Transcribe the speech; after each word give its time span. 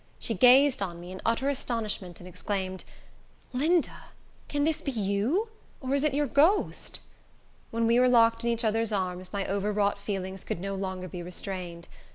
She 0.17 0.33
gazed 0.33 0.81
on 0.81 0.99
me 0.99 1.11
in 1.11 1.21
utter 1.23 1.47
astonishment, 1.47 2.17
and 2.19 2.27
exclaimed, 2.27 2.85
"Linda, 3.53 4.05
can 4.47 4.63
this 4.63 4.81
be 4.81 4.89
you? 4.91 5.49
or 5.79 5.93
is 5.93 6.03
it 6.03 6.15
your 6.15 6.25
ghost?" 6.25 7.01
When 7.69 7.85
we 7.85 7.99
were 7.99 8.09
locked 8.09 8.43
in 8.43 8.49
each 8.49 8.63
other's 8.63 8.91
arms, 8.91 9.31
my 9.31 9.45
overwrought 9.47 9.99
feelings 9.99 10.43
could 10.43 10.59
no 10.59 10.73
longer 10.73 11.07
be 11.07 11.21
restrained. 11.21 11.87